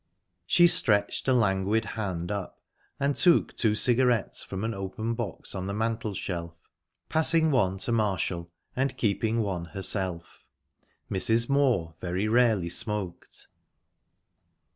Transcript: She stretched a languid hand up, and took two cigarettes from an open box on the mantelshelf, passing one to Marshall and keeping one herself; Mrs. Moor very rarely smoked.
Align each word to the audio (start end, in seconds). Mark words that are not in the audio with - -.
She 0.47 0.65
stretched 0.65 1.27
a 1.27 1.33
languid 1.33 1.85
hand 1.93 2.31
up, 2.31 2.59
and 2.99 3.15
took 3.15 3.55
two 3.55 3.75
cigarettes 3.75 4.41
from 4.41 4.63
an 4.63 4.73
open 4.73 5.13
box 5.13 5.53
on 5.53 5.67
the 5.67 5.75
mantelshelf, 5.75 6.55
passing 7.07 7.51
one 7.51 7.77
to 7.77 7.91
Marshall 7.91 8.49
and 8.75 8.97
keeping 8.97 9.43
one 9.43 9.65
herself; 9.65 10.43
Mrs. 11.11 11.49
Moor 11.51 11.93
very 11.99 12.27
rarely 12.27 12.67
smoked. 12.67 13.45